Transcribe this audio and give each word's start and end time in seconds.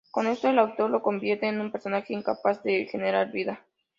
Con 0.09 0.25
esto, 0.25 0.49
el 0.49 0.57
autor 0.57 0.89
lo 0.89 1.03
convierte 1.03 1.47
en 1.47 1.61
un 1.61 1.71
personaje 1.71 2.11
incapaz 2.15 2.63
de 2.63 2.87
generar 2.91 3.31
vida. 3.31 3.63